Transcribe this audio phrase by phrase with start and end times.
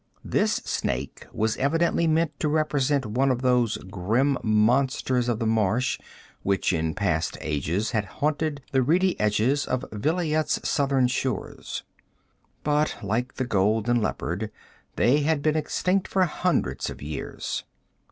[0.25, 5.99] This snake was evidently meant to represent one of those grim monsters of the marsh
[6.41, 11.83] which in past ages had haunted the reedy edges of Vilayet's southern shores.
[12.63, 14.49] But, like the golden leopard,
[14.95, 17.63] they had been extinct for hundreds of years.